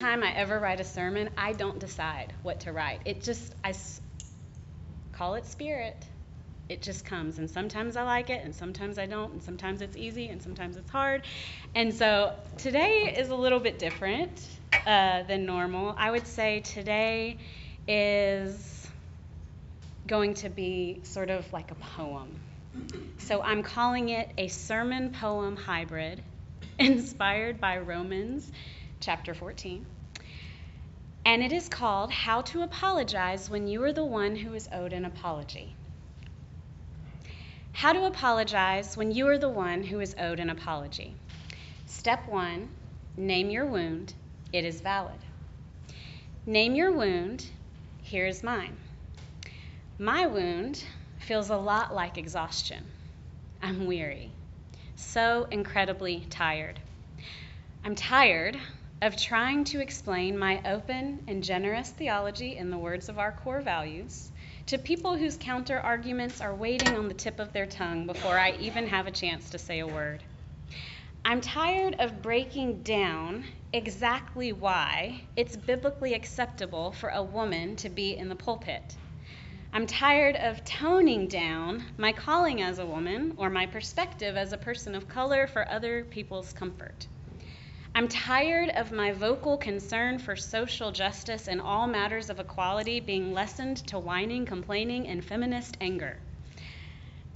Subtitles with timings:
[0.00, 3.00] time I ever write a sermon, I don't decide what to write.
[3.04, 3.74] It just, I
[5.12, 6.06] call it spirit.
[6.70, 7.38] It just comes.
[7.38, 10.78] And sometimes I like it, and sometimes I don't, and sometimes it's easy, and sometimes
[10.78, 11.20] it's hard.
[11.74, 14.48] And so today is a little bit different
[14.86, 15.94] uh, than normal.
[15.98, 17.36] I would say today
[17.86, 18.88] is
[20.06, 22.40] going to be sort of like a poem.
[23.18, 26.22] So I'm calling it a sermon poem hybrid
[26.78, 28.50] inspired by Romans
[29.00, 29.86] chapter 14.
[31.24, 34.92] And it is called How to Apologize When You Are the One Who is Owed
[34.92, 35.74] an Apology.
[37.72, 41.14] How to apologize when you are the one who is owed an apology.
[41.86, 42.68] Step one
[43.16, 44.12] name your wound.
[44.52, 45.18] It is valid.
[46.44, 47.46] Name your wound.
[48.02, 48.76] Here's mine.
[49.98, 50.84] My wound
[51.18, 52.84] feels a lot like exhaustion.
[53.62, 54.30] I'm weary,
[54.96, 56.80] so incredibly tired.
[57.82, 58.58] I'm tired
[59.02, 63.62] of trying to explain my open and generous theology in the words of our core
[63.62, 64.30] values
[64.66, 68.52] to people whose counter arguments are waiting on the tip of their tongue before I
[68.60, 70.22] even have a chance to say a word.
[71.24, 78.18] I'm tired of breaking down exactly why it's biblically acceptable for a woman to be
[78.18, 78.96] in the pulpit.
[79.72, 84.58] I'm tired of toning down my calling as a woman or my perspective as a
[84.58, 87.06] person of color for other people's comfort.
[87.92, 93.32] I'm tired of my vocal concern for social justice and all matters of equality being
[93.32, 96.16] lessened to whining, complaining, and feminist anger.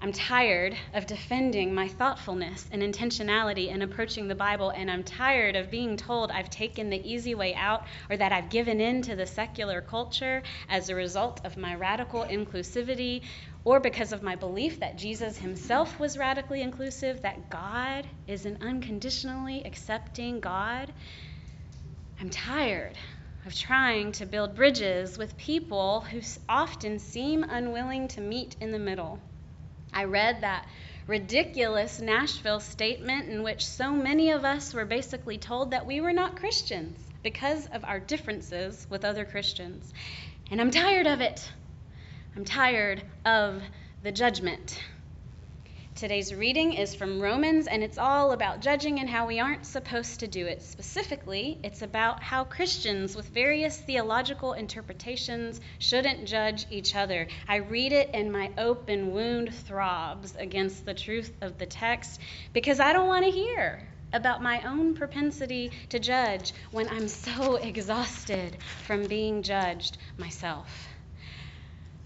[0.00, 5.56] I'm tired of defending my thoughtfulness and intentionality in approaching the Bible, and I'm tired
[5.56, 9.16] of being told I've taken the easy way out or that I've given in to
[9.16, 13.22] the secular culture as a result of my radical inclusivity
[13.64, 18.58] or because of my belief that Jesus himself was radically inclusive, that God is an
[18.60, 20.92] unconditionally accepting God.
[22.20, 22.98] I'm tired
[23.46, 28.78] of trying to build bridges with people who often seem unwilling to meet in the
[28.78, 29.18] middle.
[29.94, 30.66] I read that
[31.06, 36.12] ridiculous Nashville statement in which so many of us were basically told that we were
[36.12, 39.92] not Christians because of our differences with other Christians.
[40.50, 41.50] And I'm tired of it.
[42.36, 43.62] I'm tired of
[44.02, 44.82] the judgment.
[45.96, 50.18] Today's reading is from Romans, and it's all about judging and how we aren't supposed
[50.18, 50.60] to do it.
[50.60, 57.28] Specifically, it's about how Christians with various theological interpretations shouldn't judge each other.
[57.46, 62.20] I read it, and my open wound throbs against the truth of the text
[62.52, 63.80] because I don't want to hear
[64.12, 70.88] about my own propensity to judge when I'm so exhausted from being judged myself.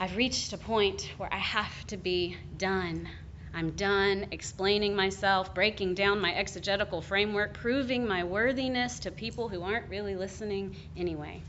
[0.00, 3.08] I've reached a point where I have to be done.
[3.56, 9.62] I'm done explaining myself, breaking down my exegetical framework, proving my worthiness to people who
[9.62, 11.40] aren't really listening anyway.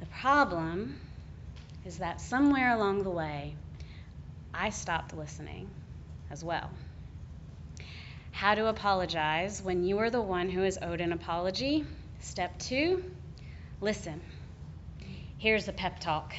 [0.00, 1.00] The problem
[1.86, 3.54] is that somewhere along the way,
[4.52, 5.70] I stopped listening
[6.30, 6.68] as well.
[8.30, 11.86] How to apologize when you are the one who is owed an apology.
[12.20, 13.04] Step two
[13.80, 14.20] listen.
[15.38, 16.34] Here's a pep talk.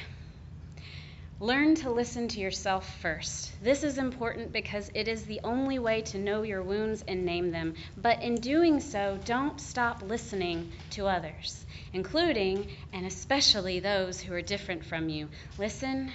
[1.41, 3.63] Learn to listen to yourself first.
[3.63, 7.51] This is important because it is the only way to know your wounds and name
[7.51, 7.75] them.
[7.95, 14.41] But in doing so, don't stop listening to others, including and especially those who are
[14.41, 15.29] different from you.
[15.57, 16.11] Listen,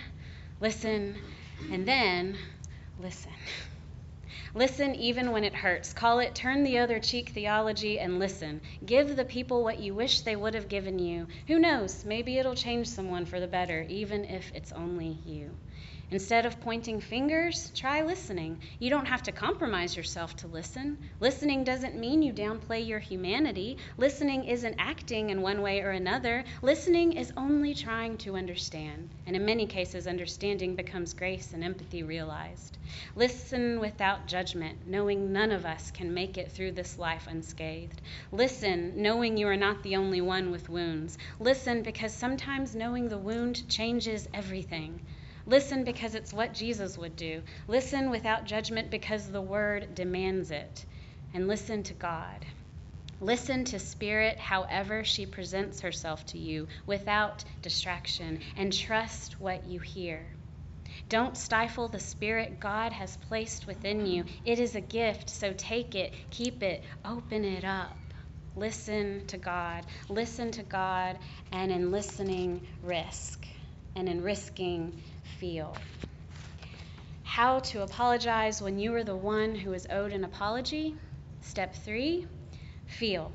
[0.60, 1.16] listen,
[1.72, 2.36] and then
[2.98, 3.32] listen.
[4.56, 5.92] Listen even when it hurts.
[5.92, 8.60] Call it turn the other cheek theology and listen.
[8.87, 11.26] Give the people what you wish they would have given you.
[11.48, 12.04] Who knows?
[12.04, 15.50] Maybe it'll change someone for the better, even if it's only you.
[16.10, 18.59] Instead of pointing fingers, try listening.
[18.78, 20.98] You don't have to compromise yourself to listen.
[21.19, 23.78] Listening doesn't mean you downplay your humanity.
[23.97, 26.44] Listening isn't acting in one way or another.
[26.60, 29.09] Listening is only trying to understand.
[29.26, 32.76] And in many cases, understanding becomes grace and empathy realized.
[33.16, 38.03] Listen without judgment, knowing none of us can make it through this life unscathed.
[38.31, 41.17] Listen, knowing you are not the only one with wounds.
[41.40, 45.00] Listen because sometimes knowing the wound changes everything.
[45.46, 47.43] Listen because it's what Jesus would do.
[47.69, 50.87] Listen without judgment because the word demands it.
[51.32, 52.44] And listen to God.
[53.20, 59.81] Listen to Spirit however she presents herself to you without distraction and trust what you
[59.81, 60.26] hear.
[61.08, 64.25] Don't stifle the Spirit God has placed within you.
[64.44, 67.97] It is a gift, so take it, keep it, open it up.
[68.56, 69.85] Listen to God.
[70.08, 71.19] Listen to God,
[71.50, 73.47] and in listening, risk.
[73.97, 75.76] And in risking, feel.
[77.23, 80.94] How to apologize when you are the one who is owed an apology.
[81.41, 82.26] Step three,
[82.87, 83.32] feel.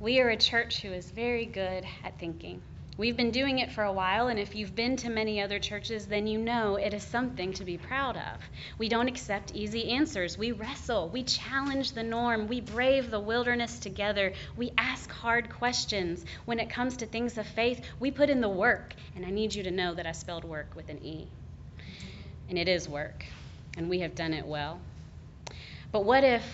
[0.00, 2.62] We are a church who is very good at thinking.
[2.96, 6.06] We've been doing it for a while, and if you've been to many other churches,
[6.06, 8.48] then you know it is something to be proud of.
[8.78, 10.38] We don't accept easy answers.
[10.38, 11.08] We wrestle.
[11.08, 12.46] We challenge the norm.
[12.46, 14.32] We brave the wilderness together.
[14.56, 16.24] We ask hard questions.
[16.44, 18.94] When it comes to things of faith, we put in the work.
[19.16, 21.26] And I need you to know that I spelled work with an E.
[22.48, 23.24] And it is work,
[23.76, 24.78] and we have done it well.
[25.90, 26.44] But what if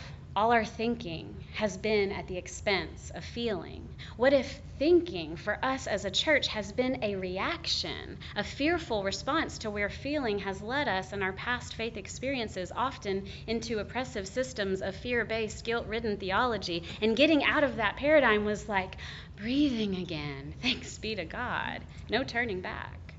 [0.40, 3.86] all our thinking has been at the expense of feeling?
[4.16, 9.58] What if thinking for us as a church has been a reaction, a fearful response
[9.58, 14.80] to where feeling has led us in our past faith experiences, often into oppressive systems
[14.80, 16.84] of fear based, guilt ridden theology?
[17.02, 18.96] And getting out of that paradigm was like
[19.36, 20.54] breathing again.
[20.62, 21.82] Thanks be to God.
[22.08, 23.12] No turning back.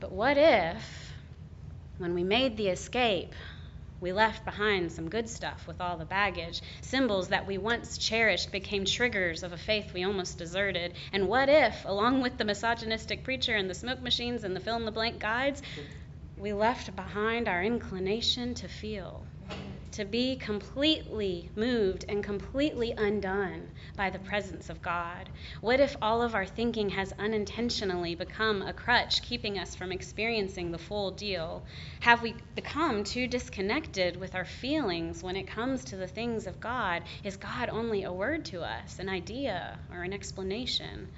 [0.00, 1.12] But what if,
[1.98, 3.34] when we made the escape,
[4.02, 6.60] we left behind some good stuff with all the baggage.
[6.80, 10.94] Symbols that we once cherished became triggers of a faith we almost deserted.
[11.12, 14.74] And what if, along with the misogynistic preacher and the smoke machines and the fill
[14.74, 15.62] in the blank guides,
[16.36, 19.24] we left behind our inclination to feel?
[19.92, 25.28] To be completely moved and completely undone by the presence of God?
[25.60, 30.70] What if all of our thinking has unintentionally become a crutch, keeping us from experiencing
[30.70, 31.64] the full deal?
[32.00, 36.60] Have we become too disconnected with our feelings when it comes to the things of
[36.60, 37.02] God?
[37.22, 41.08] Is God only a word to us, an idea, or an explanation?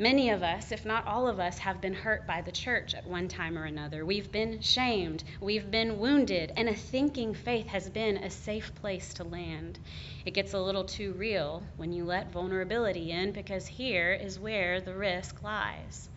[0.00, 3.04] Many of us, if not all of us, have been hurt by the church at
[3.04, 4.06] one time or another.
[4.06, 9.12] We've been shamed, we've been wounded, and a thinking faith has been a safe place
[9.14, 9.80] to land.
[10.24, 14.80] It gets a little too real when you let vulnerability in because here is where
[14.80, 16.08] the risk lies.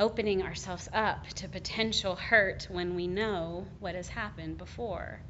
[0.00, 5.20] Opening ourselves up to potential hurt when we know what has happened before.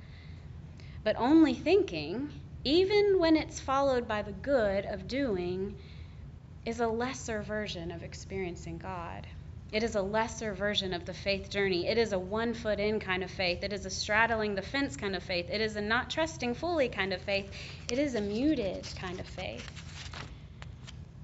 [1.05, 2.31] But only thinking,
[2.65, 5.77] even when it's followed by the good of doing,
[6.65, 9.27] is a lesser version of experiencing God.
[9.73, 11.89] It is a lesser version of the faith journey.
[11.89, 13.65] It is a one foot in kind of faith.
[13.65, 15.49] It is a straddling the fence kind of faith.
[15.51, 17.51] It is a not trusting fully kind of faith.
[17.91, 19.67] It is a muted kind of faith.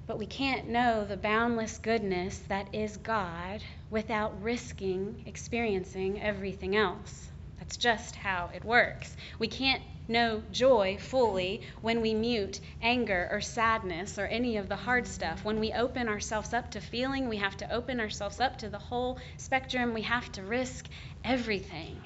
[0.06, 7.27] But we can't know the boundless goodness that is God without risking experiencing everything else.
[7.58, 9.16] That's just how it works.
[9.38, 14.76] We can't know joy fully when we mute anger or sadness or any of the
[14.76, 15.44] hard stuff.
[15.44, 18.78] When we open ourselves up to feeling, we have to open ourselves up to the
[18.78, 19.92] whole spectrum.
[19.92, 20.88] We have to risk
[21.24, 22.00] everything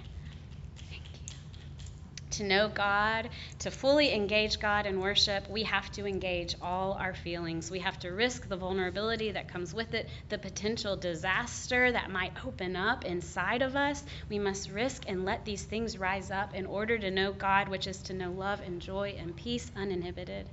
[2.32, 3.31] to know God,
[3.61, 7.70] to fully engage God in worship, we have to engage all our feelings.
[7.70, 12.44] We have to risk the vulnerability that comes with it, the potential disaster that might
[12.44, 14.05] open up inside of us.
[14.29, 17.87] We must risk and let these things rise up in order to know God, which
[17.87, 20.49] is to know love and joy and peace uninhibited.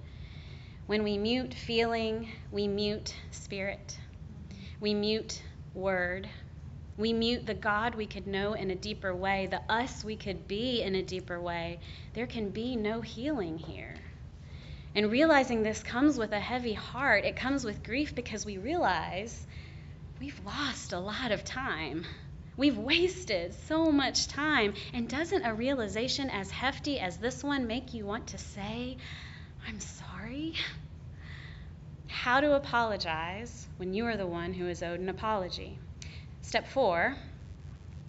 [0.86, 3.98] When we mute feeling, we mute spirit.
[4.80, 5.42] We mute
[5.74, 6.30] word.
[7.00, 10.50] We mute the God we could know in a deeper way, the us we could
[10.50, 11.80] be in a deeper way.
[12.14, 13.96] There can be no healing here.
[14.94, 17.24] And realizing this comes with a heavy heart.
[17.24, 19.48] It comes with grief because we realize
[20.20, 22.06] we've lost a lot of time.
[22.58, 24.74] We've wasted so much time.
[24.94, 28.98] And doesn't a realization as hefty as this one make you want to say,
[29.66, 30.56] I'm sorry?
[32.08, 35.80] How to apologize when you are the one who is owed an apology.
[36.50, 37.16] Step four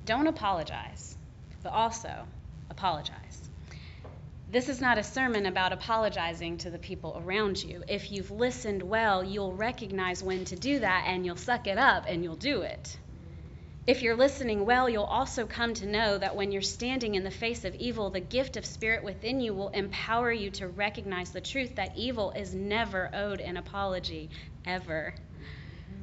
[0.07, 1.15] don't apologize,
[1.63, 2.11] but also
[2.71, 3.51] apologize.
[4.51, 7.85] This is not a sermon about apologizing to the people around you.
[7.87, 12.07] If you've listened well, you'll recognize when to do that and you'll suck it up
[12.09, 12.97] and you'll do it.
[13.87, 17.31] If you're listening well, you'll also come to know that when you're standing in the
[17.31, 21.43] face of evil, the gift of spirit within you will empower you to recognize the
[21.43, 24.31] truth that evil is never owed an apology,
[24.65, 25.15] ever.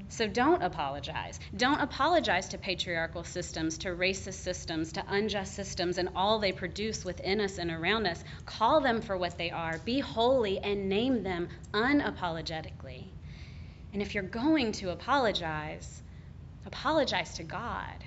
[0.10, 1.40] So don't apologize.
[1.56, 7.04] Don't apologize to patriarchal systems, to racist systems, to unjust systems, and all they produce
[7.04, 8.24] within us and around us.
[8.46, 9.78] Call them for what they are.
[9.80, 13.12] Be holy and name them unapologetically.
[13.92, 16.02] And if you're going to apologize,
[16.66, 18.04] apologize to God.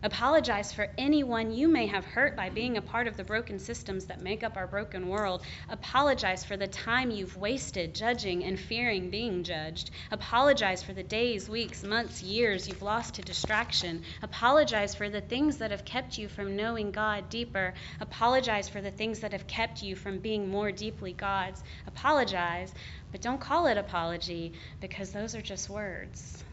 [0.00, 4.06] Apologize for anyone you may have hurt by being a part of the broken systems
[4.06, 5.42] that make up our broken world.
[5.68, 9.90] Apologize for the time you've wasted judging and fearing being judged.
[10.12, 14.04] Apologize for the days, weeks, months, years you've lost to distraction.
[14.22, 17.74] Apologize for the things that have kept you from knowing God deeper.
[17.98, 21.64] Apologize for the things that have kept you from being more deeply God's.
[21.88, 22.72] Apologize,
[23.10, 26.44] but don't call it apology because those are just words.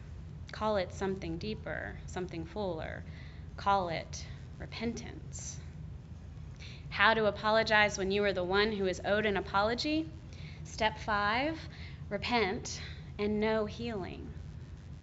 [0.51, 3.03] Call it something deeper, something fuller
[3.57, 4.25] call it
[4.59, 5.57] repentance.
[6.89, 10.07] How to apologize when you are the one who is owed an apology?
[10.63, 11.59] Step five,
[12.09, 12.81] repent
[13.17, 14.29] and know healing.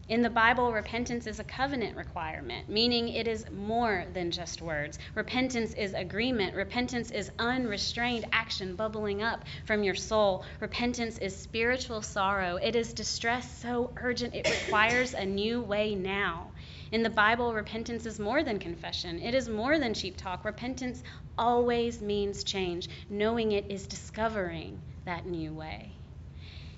[0.09, 4.99] In the Bible, repentance is a covenant requirement, meaning it is more than just words.
[5.15, 6.55] Repentance is agreement.
[6.55, 10.45] Repentance is unrestrained action bubbling up from your soul.
[10.61, 12.57] Repentance is spiritual sorrow.
[12.57, 16.49] It is distress so urgent it requires a new way now.
[16.93, 20.45] In the Bible, repentance is more than confession, it is more than cheap talk.
[20.45, 21.03] Repentance
[21.39, 22.87] always means change.
[23.09, 26.02] Knowing it is discovering that new way.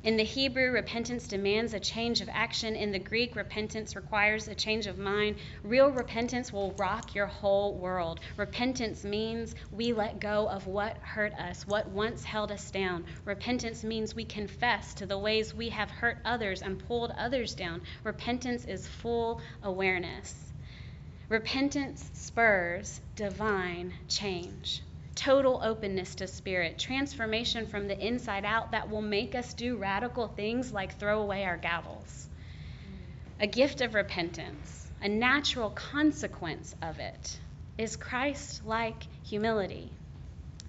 [0.05, 2.77] In the Hebrew, repentance demands a change of action.
[2.77, 5.37] In the Greek, repentance requires a change of mind.
[5.63, 8.21] Real repentance will rock your whole world.
[8.37, 13.07] Repentance means we let go of what hurt us, what once held us down.
[13.25, 17.81] Repentance means we confess to the ways we have hurt others and pulled others down.
[18.03, 20.53] Repentance is full awareness.
[21.31, 24.83] Repentance spurs divine change
[25.15, 30.29] total openness to spirit, transformation from the inside out that will make us do radical
[30.29, 32.27] things like throw away our gavels.
[33.41, 37.39] A gift of repentance, a natural consequence of it,
[37.79, 39.93] is Christ like humility.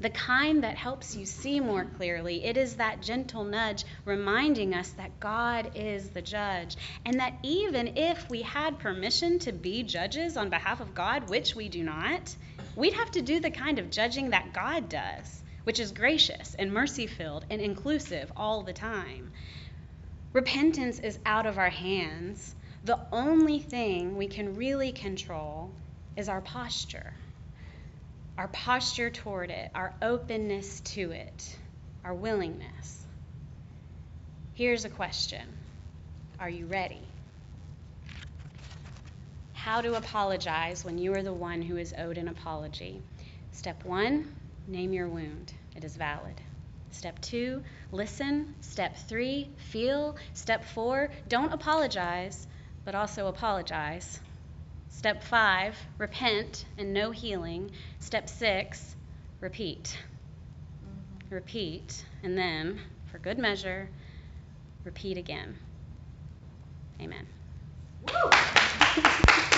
[0.01, 2.43] The kind that helps you see more clearly.
[2.43, 6.75] It is that gentle nudge reminding us that God is the judge,
[7.05, 11.55] and that even if we had permission to be judges on behalf of God, which
[11.55, 12.35] we do not,
[12.75, 16.74] we'd have to do the kind of judging that God does, which is gracious and
[16.74, 19.32] mercy filled and inclusive all the time.
[20.34, 22.55] Repentance is out of our hands.
[22.84, 25.72] The only thing we can really control
[26.15, 27.13] is our posture,
[28.38, 31.58] our posture toward it, our openness to it,
[32.03, 33.05] our willingness.
[34.53, 35.48] Here's a question
[36.39, 37.01] Are you ready?
[39.65, 43.01] How to apologize when you are the one who is owed an apology.
[43.51, 44.31] Step one,
[44.67, 45.53] name your wound.
[45.75, 46.39] It is valid.
[46.91, 48.53] Step two, listen.
[48.62, 50.17] Step three, feel.
[50.36, 52.45] Step four, don't apologize,
[52.84, 54.19] but also apologize.
[54.89, 57.72] Step five, repent and know healing.
[57.98, 58.95] Step six,
[59.39, 59.98] repeat.
[60.86, 61.34] Mm-hmm.
[61.34, 63.89] Repeat, and then, for good measure,
[64.84, 65.55] repeat again.
[67.01, 67.25] Amen.